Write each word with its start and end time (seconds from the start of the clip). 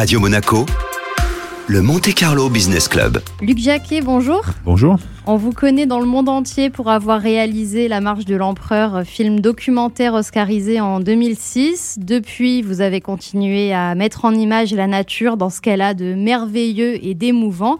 Radio 0.00 0.18
Monaco, 0.18 0.64
le 1.66 1.82
Monte 1.82 2.14
Carlo 2.14 2.48
Business 2.48 2.88
Club. 2.88 3.20
Luc 3.42 3.58
Jacquet, 3.58 4.00
bonjour. 4.00 4.40
Bonjour. 4.64 4.96
On 5.26 5.36
vous 5.36 5.52
connaît 5.52 5.84
dans 5.84 6.00
le 6.00 6.06
monde 6.06 6.30
entier 6.30 6.70
pour 6.70 6.88
avoir 6.88 7.20
réalisé 7.20 7.86
La 7.86 8.00
Marche 8.00 8.24
de 8.24 8.34
l'Empereur, 8.34 9.02
film 9.04 9.40
documentaire 9.40 10.14
oscarisé 10.14 10.80
en 10.80 11.00
2006. 11.00 11.98
Depuis, 12.00 12.62
vous 12.62 12.80
avez 12.80 13.02
continué 13.02 13.74
à 13.74 13.94
mettre 13.94 14.24
en 14.24 14.32
image 14.32 14.72
la 14.72 14.86
nature 14.86 15.36
dans 15.36 15.50
ce 15.50 15.60
qu'elle 15.60 15.82
a 15.82 15.92
de 15.92 16.14
merveilleux 16.14 17.04
et 17.04 17.12
d'émouvant. 17.12 17.76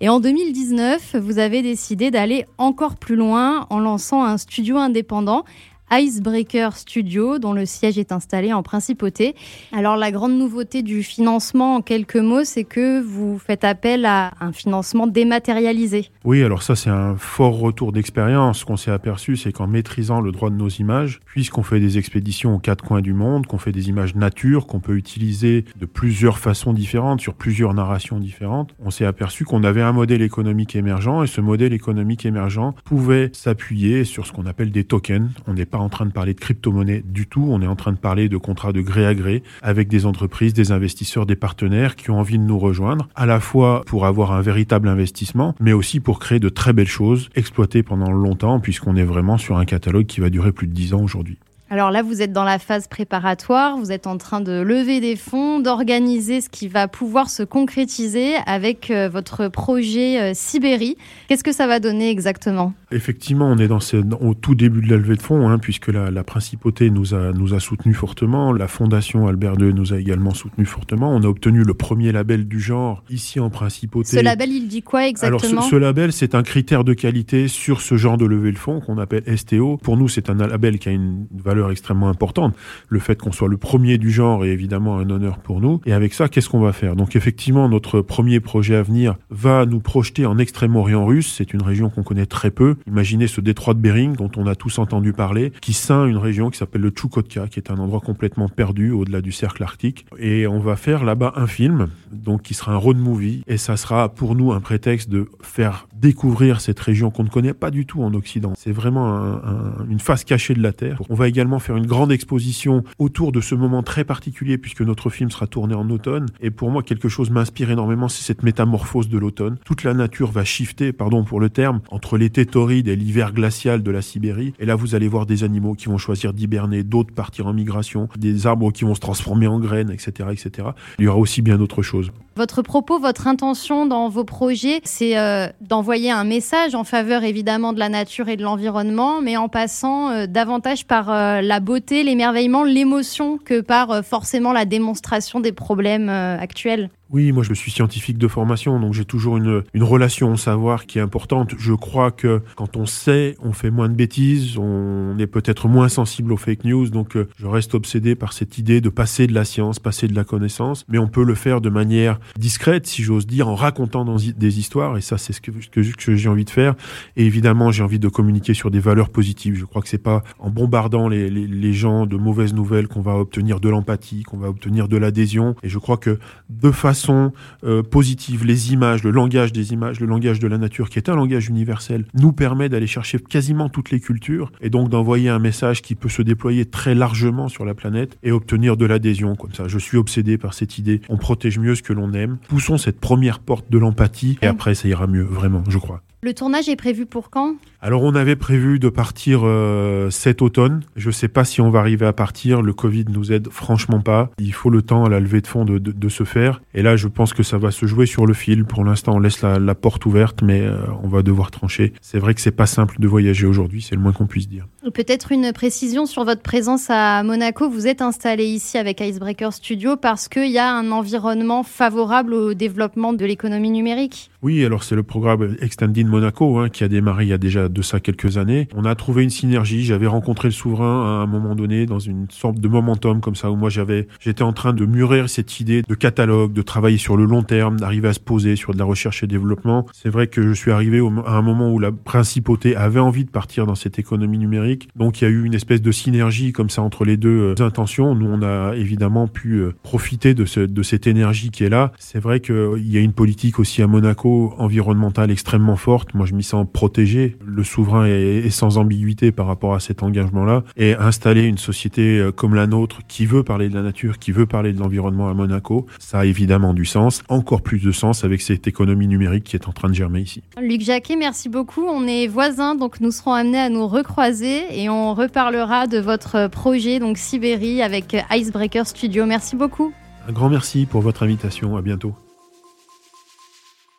Et 0.00 0.08
en 0.08 0.18
2019, 0.18 1.14
vous 1.20 1.38
avez 1.38 1.62
décidé 1.62 2.10
d'aller 2.10 2.46
encore 2.58 2.96
plus 2.96 3.14
loin 3.14 3.66
en 3.70 3.78
lançant 3.78 4.24
un 4.24 4.38
studio 4.38 4.76
indépendant 4.76 5.44
Icebreaker 5.90 6.76
Studio, 6.76 7.38
dont 7.38 7.52
le 7.52 7.66
siège 7.66 7.98
est 7.98 8.12
installé 8.12 8.52
en 8.52 8.62
principauté. 8.62 9.34
Alors 9.72 9.96
la 9.96 10.10
grande 10.10 10.36
nouveauté 10.36 10.82
du 10.82 11.02
financement, 11.02 11.76
en 11.76 11.80
quelques 11.82 12.16
mots, 12.16 12.44
c'est 12.44 12.64
que 12.64 13.00
vous 13.00 13.38
faites 13.38 13.64
appel 13.64 14.04
à 14.06 14.32
un 14.40 14.52
financement 14.52 15.06
dématérialisé. 15.06 16.10
Oui, 16.24 16.42
alors 16.42 16.62
ça 16.62 16.76
c'est 16.76 16.90
un 16.90 17.16
fort 17.16 17.58
retour 17.58 17.92
d'expérience. 17.92 18.60
Ce 18.60 18.64
qu'on 18.64 18.76
s'est 18.76 18.90
aperçu, 18.90 19.36
c'est 19.36 19.52
qu'en 19.52 19.66
maîtrisant 19.66 20.20
le 20.20 20.32
droit 20.32 20.50
de 20.50 20.56
nos 20.56 20.68
images, 20.68 21.20
puisqu'on 21.26 21.62
fait 21.62 21.80
des 21.80 21.98
expéditions 21.98 22.54
aux 22.54 22.58
quatre 22.58 22.84
coins 22.84 23.00
du 23.00 23.12
monde, 23.12 23.46
qu'on 23.46 23.58
fait 23.58 23.72
des 23.72 23.88
images 23.88 24.14
nature, 24.14 24.66
qu'on 24.66 24.80
peut 24.80 24.96
utiliser 24.96 25.64
de 25.78 25.86
plusieurs 25.86 26.38
façons 26.38 26.72
différentes, 26.72 27.20
sur 27.20 27.34
plusieurs 27.34 27.74
narrations 27.74 28.18
différentes, 28.18 28.74
on 28.84 28.90
s'est 28.90 29.04
aperçu 29.04 29.44
qu'on 29.44 29.64
avait 29.64 29.82
un 29.82 29.92
modèle 29.92 30.22
économique 30.22 30.76
émergent 30.76 31.24
et 31.24 31.26
ce 31.26 31.40
modèle 31.40 31.72
économique 31.72 32.26
émergent 32.26 32.74
pouvait 32.84 33.30
s'appuyer 33.32 34.04
sur 34.04 34.26
ce 34.26 34.32
qu'on 34.32 34.46
appelle 34.46 34.70
des 34.70 34.84
tokens. 34.84 35.30
On 35.46 35.54
n'est 35.54 35.66
pas 35.66 35.79
en 35.80 35.88
train 35.88 36.06
de 36.06 36.12
parler 36.12 36.34
de 36.34 36.40
crypto-monnaie 36.40 37.02
du 37.04 37.26
tout, 37.26 37.46
on 37.48 37.60
est 37.62 37.66
en 37.66 37.76
train 37.76 37.92
de 37.92 37.98
parler 37.98 38.28
de 38.28 38.36
contrats 38.36 38.72
de 38.72 38.80
gré 38.80 39.06
à 39.06 39.14
gré 39.14 39.42
avec 39.62 39.88
des 39.88 40.06
entreprises, 40.06 40.54
des 40.54 40.72
investisseurs, 40.72 41.26
des 41.26 41.36
partenaires 41.36 41.96
qui 41.96 42.10
ont 42.10 42.18
envie 42.18 42.38
de 42.38 42.44
nous 42.44 42.58
rejoindre, 42.58 43.08
à 43.14 43.26
la 43.26 43.40
fois 43.40 43.82
pour 43.86 44.06
avoir 44.06 44.32
un 44.32 44.40
véritable 44.40 44.88
investissement, 44.88 45.54
mais 45.60 45.72
aussi 45.72 46.00
pour 46.00 46.18
créer 46.18 46.38
de 46.38 46.48
très 46.48 46.72
belles 46.72 46.86
choses, 46.86 47.28
exploitées 47.34 47.82
pendant 47.82 48.10
longtemps, 48.10 48.60
puisqu'on 48.60 48.96
est 48.96 49.04
vraiment 49.04 49.38
sur 49.38 49.58
un 49.58 49.64
catalogue 49.64 50.06
qui 50.06 50.20
va 50.20 50.30
durer 50.30 50.52
plus 50.52 50.66
de 50.66 50.72
10 50.72 50.94
ans 50.94 51.02
aujourd'hui. 51.02 51.38
Alors 51.72 51.92
là, 51.92 52.02
vous 52.02 52.20
êtes 52.20 52.32
dans 52.32 52.42
la 52.42 52.58
phase 52.58 52.88
préparatoire, 52.88 53.76
vous 53.76 53.92
êtes 53.92 54.08
en 54.08 54.18
train 54.18 54.40
de 54.40 54.60
lever 54.60 54.98
des 55.00 55.14
fonds, 55.14 55.60
d'organiser 55.60 56.40
ce 56.40 56.48
qui 56.48 56.66
va 56.66 56.88
pouvoir 56.88 57.30
se 57.30 57.44
concrétiser 57.44 58.34
avec 58.44 58.90
euh, 58.90 59.08
votre 59.08 59.46
projet 59.46 60.20
euh, 60.20 60.32
Sibérie. 60.34 60.96
Qu'est-ce 61.28 61.44
que 61.44 61.52
ça 61.52 61.68
va 61.68 61.78
donner 61.78 62.10
exactement? 62.10 62.72
Effectivement, 62.92 63.46
on 63.46 63.58
est 63.58 63.68
dans 63.68 63.78
au 64.20 64.34
tout 64.34 64.54
début 64.54 64.80
de 64.80 64.90
la 64.90 64.96
levée 64.96 65.16
de 65.16 65.22
fonds, 65.22 65.48
hein, 65.48 65.58
puisque 65.58 65.88
la, 65.88 66.24
principauté 66.24 66.90
nous 66.90 67.14
a, 67.14 67.32
nous 67.32 67.54
a 67.54 67.60
soutenus 67.60 67.96
fortement, 67.96 68.52
la 68.52 68.68
fondation 68.68 69.28
Albert 69.28 69.54
II 69.60 69.72
nous 69.72 69.92
a 69.92 69.98
également 69.98 70.34
soutenus 70.34 70.68
fortement. 70.68 71.14
On 71.14 71.22
a 71.22 71.26
obtenu 71.26 71.62
le 71.62 71.74
premier 71.74 72.12
label 72.12 72.48
du 72.48 72.60
genre 72.60 73.04
ici 73.08 73.40
en 73.40 73.48
principauté. 73.48 74.16
Ce 74.16 74.22
label, 74.22 74.50
il 74.50 74.68
dit 74.68 74.82
quoi 74.82 75.06
exactement 75.06 75.50
Alors, 75.50 75.64
ce, 75.64 75.76
label, 75.76 76.12
c'est 76.12 76.34
un 76.34 76.42
critère 76.42 76.84
de 76.84 76.92
qualité 76.92 77.48
sur 77.48 77.80
ce 77.80 77.96
genre 77.96 78.16
de 78.16 78.24
levée 78.24 78.52
de 78.52 78.58
fonds 78.58 78.80
qu'on 78.80 78.98
appelle 78.98 79.22
STO. 79.38 79.76
Pour 79.76 79.96
nous, 79.96 80.08
c'est 80.08 80.28
un 80.28 80.34
label 80.34 80.78
qui 80.78 80.88
a 80.88 80.92
une 80.92 81.26
valeur 81.32 81.70
extrêmement 81.70 82.08
importante. 82.08 82.54
Le 82.88 82.98
fait 82.98 83.20
qu'on 83.20 83.32
soit 83.32 83.48
le 83.48 83.56
premier 83.56 83.98
du 83.98 84.10
genre 84.10 84.44
est 84.44 84.50
évidemment 84.50 84.98
un 84.98 85.08
honneur 85.10 85.38
pour 85.38 85.60
nous. 85.60 85.80
Et 85.86 85.92
avec 85.92 86.12
ça, 86.12 86.28
qu'est-ce 86.28 86.48
qu'on 86.48 86.60
va 86.60 86.72
faire? 86.72 86.96
Donc 86.96 87.16
effectivement, 87.16 87.68
notre 87.68 88.00
premier 88.00 88.40
projet 88.40 88.74
à 88.74 88.82
venir 88.82 89.16
va 89.30 89.66
nous 89.66 89.80
projeter 89.80 90.26
en 90.26 90.38
Extrême-Orient 90.38 91.04
russe. 91.06 91.34
C'est 91.36 91.54
une 91.54 91.62
région 91.62 91.90
qu'on 91.90 92.02
connaît 92.02 92.26
très 92.26 92.50
peu. 92.50 92.76
Imaginez 92.86 93.26
ce 93.26 93.40
détroit 93.40 93.74
de 93.74 93.80
Bering 93.80 94.16
dont 94.16 94.30
on 94.36 94.46
a 94.46 94.54
tous 94.54 94.78
entendu 94.78 95.12
parler, 95.12 95.52
qui 95.60 95.72
ceint 95.72 96.06
une 96.06 96.16
région 96.16 96.50
qui 96.50 96.58
s'appelle 96.58 96.82
le 96.82 96.90
Tchoukotka, 96.90 97.48
qui 97.48 97.58
est 97.58 97.70
un 97.70 97.78
endroit 97.78 98.00
complètement 98.00 98.48
perdu 98.48 98.90
au-delà 98.90 99.20
du 99.20 99.32
cercle 99.32 99.62
arctique. 99.62 100.06
Et 100.18 100.46
on 100.46 100.58
va 100.60 100.76
faire 100.76 101.04
là-bas 101.04 101.32
un 101.36 101.46
film, 101.46 101.88
donc 102.12 102.42
qui 102.42 102.54
sera 102.54 102.72
un 102.72 102.76
road 102.76 102.98
movie. 102.98 103.42
Et 103.46 103.56
ça 103.56 103.76
sera 103.76 104.08
pour 104.08 104.34
nous 104.34 104.52
un 104.52 104.60
prétexte 104.60 105.08
de 105.08 105.28
faire 105.42 105.86
découvrir 106.00 106.60
cette 106.60 106.80
région 106.80 107.10
qu'on 107.10 107.24
ne 107.24 107.28
connaît 107.28 107.54
pas 107.54 107.70
du 107.70 107.86
tout 107.86 108.02
en 108.02 108.14
Occident. 108.14 108.52
C'est 108.56 108.72
vraiment 108.72 109.40
une 109.88 110.00
face 110.00 110.24
cachée 110.24 110.54
de 110.54 110.62
la 110.62 110.72
Terre. 110.72 111.00
On 111.08 111.14
va 111.14 111.28
également 111.28 111.58
faire 111.58 111.76
une 111.76 111.86
grande 111.86 112.12
exposition 112.12 112.84
autour 112.98 113.32
de 113.32 113.40
ce 113.40 113.54
moment 113.54 113.82
très 113.82 114.04
particulier 114.04 114.58
puisque 114.58 114.82
notre 114.82 115.10
film 115.10 115.30
sera 115.30 115.46
tourné 115.46 115.74
en 115.74 115.88
automne. 115.90 116.26
Et 116.40 116.50
pour 116.50 116.70
moi, 116.70 116.82
quelque 116.82 117.08
chose 117.08 117.30
m'inspire 117.30 117.70
énormément, 117.70 118.08
c'est 118.08 118.22
cette 118.22 118.42
métamorphose 118.42 119.08
de 119.08 119.18
l'automne. 119.18 119.58
Toute 119.64 119.84
la 119.84 119.94
nature 119.94 120.30
va 120.30 120.44
shifter, 120.44 120.92
pardon 120.92 121.24
pour 121.24 121.40
le 121.40 121.50
terme, 121.50 121.80
entre 121.90 122.16
l'été 122.16 122.46
torride 122.46 122.88
et 122.88 122.96
l'hiver 122.96 123.32
glacial 123.32 123.82
de 123.82 123.90
la 123.90 124.02
Sibérie. 124.02 124.54
Et 124.58 124.66
là, 124.66 124.74
vous 124.74 124.94
allez 124.94 125.08
voir 125.08 125.26
des 125.26 125.44
animaux 125.44 125.74
qui 125.74 125.86
vont 125.86 125.98
choisir 125.98 126.32
d'hiberner, 126.32 126.82
d'autres 126.82 127.12
partir 127.12 127.46
en 127.46 127.52
migration, 127.52 128.08
des 128.18 128.46
arbres 128.46 128.72
qui 128.72 128.84
vont 128.84 128.94
se 128.94 129.00
transformer 129.00 129.46
en 129.46 129.60
graines, 129.60 129.90
etc., 129.90 130.30
etc. 130.32 130.68
Il 130.98 131.04
y 131.04 131.08
aura 131.08 131.18
aussi 131.18 131.42
bien 131.42 131.58
d'autres 131.58 131.82
choses. 131.82 132.10
Votre 132.36 132.62
propos, 132.62 132.98
votre 132.98 133.26
intention 133.26 133.86
dans 133.86 134.08
vos 134.08 134.24
projets, 134.24 134.80
c'est 134.84 135.18
euh, 135.18 135.48
d'envoyer 135.60 136.10
un 136.10 136.24
message 136.24 136.74
en 136.74 136.84
faveur 136.84 137.24
évidemment 137.24 137.72
de 137.72 137.78
la 137.78 137.88
nature 137.88 138.28
et 138.28 138.36
de 138.36 138.42
l'environnement, 138.42 139.20
mais 139.20 139.36
en 139.36 139.48
passant 139.48 140.10
euh, 140.10 140.26
davantage 140.26 140.86
par 140.86 141.10
euh, 141.10 141.40
la 141.40 141.58
beauté, 141.58 142.04
l'émerveillement, 142.04 142.62
l'émotion 142.62 143.36
que 143.36 143.60
par 143.60 144.04
forcément 144.04 144.52
la 144.52 144.64
démonstration 144.64 145.40
des 145.40 145.52
problèmes 145.52 146.08
actuels. 146.08 146.88
Oui, 147.12 147.32
moi 147.32 147.42
je 147.42 147.52
suis 147.54 147.72
scientifique 147.72 148.18
de 148.18 148.28
formation, 148.28 148.78
donc 148.78 148.94
j'ai 148.94 149.04
toujours 149.04 149.36
une, 149.36 149.64
une 149.74 149.82
relation 149.82 150.32
au 150.32 150.36
savoir 150.36 150.86
qui 150.86 150.98
est 150.98 151.02
importante. 151.02 151.54
Je 151.58 151.72
crois 151.72 152.12
que 152.12 152.40
quand 152.54 152.76
on 152.76 152.86
sait, 152.86 153.36
on 153.40 153.52
fait 153.52 153.70
moins 153.70 153.88
de 153.88 153.94
bêtises, 153.94 154.56
on 154.58 155.18
est 155.18 155.26
peut-être 155.26 155.66
moins 155.66 155.88
sensible 155.88 156.32
aux 156.32 156.36
fake 156.36 156.64
news, 156.64 156.88
donc 156.88 157.16
euh, 157.16 157.26
je 157.36 157.48
reste 157.48 157.74
obsédé 157.74 158.14
par 158.14 158.32
cette 158.32 158.58
idée 158.58 158.80
de 158.80 158.88
passer 158.90 159.26
de 159.26 159.34
la 159.34 159.44
science, 159.44 159.80
passer 159.80 160.06
de 160.06 160.14
la 160.14 160.22
connaissance, 160.22 160.84
mais 160.88 160.98
on 160.98 161.08
peut 161.08 161.24
le 161.24 161.34
faire 161.34 161.60
de 161.60 161.68
manière 161.68 162.20
discrète, 162.38 162.86
si 162.86 163.02
j'ose 163.02 163.26
dire, 163.26 163.48
en 163.48 163.56
racontant 163.56 164.04
des 164.04 164.58
histoires, 164.60 164.96
et 164.96 165.00
ça 165.00 165.18
c'est 165.18 165.32
ce 165.32 165.40
que, 165.40 165.50
que, 165.50 165.80
que 165.80 166.14
j'ai 166.14 166.28
envie 166.28 166.44
de 166.44 166.50
faire. 166.50 166.76
Et 167.16 167.26
évidemment, 167.26 167.72
j'ai 167.72 167.82
envie 167.82 167.98
de 167.98 168.08
communiquer 168.08 168.54
sur 168.54 168.70
des 168.70 168.78
valeurs 168.78 169.10
positives. 169.10 169.56
Je 169.56 169.64
crois 169.64 169.82
que 169.82 169.88
c'est 169.88 169.98
pas 169.98 170.22
en 170.38 170.50
bombardant 170.50 171.08
les, 171.08 171.28
les, 171.28 171.48
les 171.48 171.72
gens 171.72 172.06
de 172.06 172.16
mauvaises 172.16 172.54
nouvelles 172.54 172.86
qu'on 172.86 173.00
va 173.00 173.16
obtenir 173.16 173.58
de 173.58 173.68
l'empathie, 173.68 174.22
qu'on 174.22 174.38
va 174.38 174.48
obtenir 174.48 174.86
de 174.86 174.96
l'adhésion, 174.96 175.56
et 175.64 175.68
je 175.68 175.78
crois 175.78 175.96
que 175.96 176.20
de 176.48 176.70
façon 177.00 177.32
euh, 177.64 177.82
positives, 177.82 178.44
les 178.44 178.72
images, 178.72 179.02
le 179.02 179.10
langage 179.10 179.52
des 179.52 179.72
images, 179.72 180.00
le 180.00 180.06
langage 180.06 180.38
de 180.38 180.46
la 180.46 180.58
nature, 180.58 180.90
qui 180.90 180.98
est 180.98 181.08
un 181.08 181.16
langage 181.16 181.48
universel, 181.48 182.04
nous 182.14 182.32
permet 182.32 182.68
d'aller 182.68 182.86
chercher 182.86 183.18
quasiment 183.18 183.68
toutes 183.68 183.90
les 183.90 184.00
cultures 184.00 184.52
et 184.60 184.70
donc 184.70 184.90
d'envoyer 184.90 185.30
un 185.30 185.38
message 185.38 185.82
qui 185.82 185.94
peut 185.94 186.08
se 186.08 186.22
déployer 186.22 186.66
très 186.66 186.94
largement 186.94 187.48
sur 187.48 187.64
la 187.64 187.74
planète 187.74 188.18
et 188.22 188.32
obtenir 188.32 188.76
de 188.76 188.84
l'adhésion 188.84 189.34
comme 189.34 189.54
ça. 189.54 189.66
Je 189.66 189.78
suis 189.78 189.96
obsédé 189.96 190.36
par 190.36 190.52
cette 190.52 190.78
idée. 190.78 191.00
On 191.08 191.16
protège 191.16 191.58
mieux 191.58 191.74
ce 191.74 191.82
que 191.82 191.92
l'on 191.92 192.12
aime. 192.12 192.38
Poussons 192.48 192.76
cette 192.76 193.00
première 193.00 193.38
porte 193.38 193.70
de 193.70 193.78
l'empathie 193.78 194.38
et 194.42 194.46
après 194.46 194.74
ça 194.74 194.88
ira 194.88 195.06
mieux, 195.06 195.24
vraiment, 195.24 195.64
je 195.68 195.78
crois. 195.78 196.02
Le 196.22 196.34
tournage 196.34 196.68
est 196.68 196.76
prévu 196.76 197.06
pour 197.06 197.30
quand? 197.30 197.54
Alors 197.82 198.02
on 198.02 198.14
avait 198.14 198.36
prévu 198.36 198.78
de 198.78 198.90
partir 198.90 199.40
euh, 199.42 200.10
cet 200.10 200.42
automne. 200.42 200.82
Je 200.96 201.06
ne 201.06 201.12
sais 201.12 201.28
pas 201.28 201.46
si 201.46 201.62
on 201.62 201.70
va 201.70 201.78
arriver 201.78 202.04
à 202.04 202.12
partir. 202.12 202.60
Le 202.60 202.74
Covid 202.74 203.06
nous 203.08 203.32
aide 203.32 203.48
franchement 203.50 204.00
pas. 204.00 204.28
Il 204.38 204.52
faut 204.52 204.68
le 204.68 204.82
temps 204.82 205.06
à 205.06 205.08
la 205.08 205.18
levée 205.18 205.40
de 205.40 205.46
fonds 205.46 205.64
de, 205.64 205.78
de, 205.78 206.08
se 206.10 206.24
faire. 206.24 206.60
Et 206.74 206.82
là, 206.82 206.96
je 206.96 207.08
pense 207.08 207.32
que 207.32 207.42
ça 207.42 207.56
va 207.56 207.70
se 207.70 207.86
jouer 207.86 208.04
sur 208.04 208.26
le 208.26 208.34
fil. 208.34 208.66
Pour 208.66 208.84
l'instant, 208.84 209.14
on 209.14 209.18
laisse 209.18 209.40
la, 209.40 209.74
porte 209.74 210.04
ouverte, 210.04 210.42
mais 210.42 210.60
euh, 210.60 210.76
on 211.02 211.08
va 211.08 211.22
devoir 211.22 211.50
trancher. 211.50 211.94
C'est 212.02 212.18
vrai 212.18 212.34
que 212.34 212.42
c'est 212.42 212.50
pas 212.50 212.66
simple 212.66 212.96
de 212.98 213.08
voyager 213.08 213.46
aujourd'hui, 213.46 213.80
c'est 213.80 213.94
le 213.94 214.02
moins 214.02 214.12
qu'on 214.12 214.26
puisse 214.26 214.48
dire. 214.48 214.66
Peut-être 214.92 215.32
une 215.32 215.52
précision 215.54 216.04
sur 216.04 216.24
votre 216.24 216.42
présence 216.42 216.90
à 216.90 217.22
Monaco. 217.22 217.70
Vous 217.70 217.86
êtes 217.86 218.02
installé 218.02 218.44
ici 218.44 218.76
avec 218.76 219.00
Icebreaker 219.00 219.54
Studio 219.54 219.96
parce 219.96 220.28
qu'il 220.28 220.50
y 220.50 220.58
a 220.58 220.70
un 220.70 220.90
environnement 220.90 221.62
favorable 221.62 222.34
au 222.34 222.52
développement 222.52 223.14
de 223.14 223.24
l'économie 223.24 223.70
numérique. 223.70 224.30
Oui, 224.42 224.64
alors 224.64 224.82
c'est 224.82 224.96
le 224.96 225.02
programme 225.02 225.56
Extended 225.60 226.06
Monaco 226.06 226.58
hein, 226.58 226.68
qui 226.68 226.84
a 226.84 226.88
démarré 226.88 227.24
il 227.24 227.28
y 227.28 227.32
a 227.32 227.38
déjà 227.38 227.69
de 227.72 227.82
ça 227.82 228.00
quelques 228.00 228.38
années. 228.38 228.68
On 228.74 228.84
a 228.84 228.94
trouvé 228.94 229.22
une 229.22 229.30
synergie. 229.30 229.84
J'avais 229.84 230.06
rencontré 230.06 230.48
le 230.48 230.52
souverain 230.52 231.20
à 231.20 231.22
un 231.22 231.26
moment 231.26 231.54
donné 231.54 231.86
dans 231.86 231.98
une 231.98 232.26
sorte 232.30 232.58
de 232.58 232.68
momentum 232.68 233.20
comme 233.20 233.34
ça 233.34 233.50
où 233.50 233.56
moi 233.56 233.70
j'avais, 233.70 234.08
j'étais 234.20 234.42
en 234.42 234.52
train 234.52 234.72
de 234.72 234.84
mûrir 234.84 235.28
cette 235.28 235.60
idée 235.60 235.82
de 235.82 235.94
catalogue, 235.94 236.52
de 236.52 236.62
travailler 236.62 236.98
sur 236.98 237.16
le 237.16 237.24
long 237.24 237.42
terme, 237.42 237.78
d'arriver 237.78 238.08
à 238.08 238.12
se 238.12 238.20
poser 238.20 238.56
sur 238.56 238.72
de 238.72 238.78
la 238.78 238.84
recherche 238.84 239.22
et 239.22 239.26
développement. 239.26 239.86
C'est 239.92 240.10
vrai 240.10 240.26
que 240.26 240.42
je 240.42 240.52
suis 240.52 240.70
arrivé 240.70 241.00
à 241.26 241.32
un 241.32 241.42
moment 241.42 241.72
où 241.72 241.78
la 241.78 241.92
principauté 241.92 242.76
avait 242.76 243.00
envie 243.00 243.24
de 243.24 243.30
partir 243.30 243.66
dans 243.66 243.74
cette 243.74 243.98
économie 243.98 244.38
numérique. 244.38 244.88
Donc 244.96 245.20
il 245.20 245.24
y 245.24 245.26
a 245.26 245.30
eu 245.30 245.44
une 245.44 245.54
espèce 245.54 245.82
de 245.82 245.92
synergie 245.92 246.52
comme 246.52 246.70
ça 246.70 246.82
entre 246.82 247.04
les 247.04 247.16
deux 247.16 247.54
euh, 247.58 247.64
intentions. 247.64 248.14
Nous 248.14 248.26
on 248.26 248.42
a 248.42 248.74
évidemment 248.76 249.28
pu 249.28 249.54
euh, 249.54 249.74
profiter 249.82 250.34
de, 250.34 250.44
ce, 250.44 250.60
de 250.60 250.82
cette 250.82 251.06
énergie 251.06 251.50
qui 251.50 251.64
est 251.64 251.68
là. 251.68 251.92
C'est 251.98 252.20
vrai 252.20 252.40
qu'il 252.40 252.86
y 252.86 252.96
a 252.96 253.00
une 253.00 253.12
politique 253.12 253.58
aussi 253.58 253.82
à 253.82 253.86
Monaco 253.86 254.54
environnementale 254.58 255.30
extrêmement 255.30 255.76
forte. 255.76 256.14
Moi, 256.14 256.26
je 256.26 256.34
m'y 256.34 256.42
sens 256.42 256.66
protégé. 256.72 257.36
Souverain 257.62 258.06
est, 258.06 258.50
sans 258.50 258.78
ambiguïté 258.78 259.32
par 259.32 259.46
rapport 259.46 259.74
à 259.74 259.80
cet 259.80 260.02
engagement-là. 260.02 260.64
Et 260.76 260.94
installer 260.94 261.42
une 261.42 261.58
société 261.58 262.18
euh, 262.18 262.32
comme 262.32 262.54
la 262.54 262.66
nôtre 262.66 263.00
qui 263.08 263.26
veut 263.26 263.42
parler 263.42 263.68
de 263.68 263.74
la 263.74 263.82
nature, 263.82 264.18
qui 264.18 264.32
veut 264.32 264.46
parler 264.46 264.72
de 264.72 264.78
l'environnement 264.78 265.28
à 265.28 265.34
Monaco, 265.34 265.86
ça 265.98 266.20
a 266.20 266.24
évidemment 266.24 266.74
du 266.74 266.84
sens, 266.84 267.22
encore 267.28 267.62
plus 267.62 267.82
de 267.82 267.92
sens 267.92 268.24
avec 268.24 268.40
cette 268.40 268.66
économie 268.66 269.08
numérique 269.08 269.44
qui 269.44 269.56
est 269.56 269.68
en 269.68 269.72
train 269.72 269.88
de 269.88 269.94
germer 269.94 270.20
ici. 270.20 270.42
Luc 270.60 270.80
Jacquet, 270.82 271.16
merci 271.16 271.48
beaucoup. 271.48 271.84
On 271.86 272.06
est 272.06 272.26
voisins, 272.26 272.74
donc 272.74 273.00
nous 273.00 273.10
serons 273.10 273.32
amenés 273.32 273.60
à 273.60 273.68
nous 273.68 273.86
recroiser 273.86 274.64
et 274.72 274.88
on 274.88 275.14
reparlera 275.14 275.86
de 275.86 275.98
votre 275.98 276.48
projet, 276.48 276.98
donc 276.98 277.18
Sibérie, 277.18 277.82
avec 277.82 278.16
Icebreaker 278.30 278.86
Studio. 278.86 279.26
Merci 279.26 279.56
beaucoup. 279.56 279.92
Un 280.28 280.32
grand 280.32 280.48
merci 280.48 280.86
pour 280.86 281.00
votre 281.00 281.22
invitation. 281.22 281.76
À 281.76 281.82
bientôt. 281.82 282.14